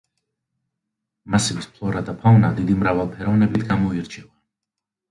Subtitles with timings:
[1.35, 4.35] მასივის ფლორა და ფაუნა დიდი მრავალფეროვნებით გამოირჩევა.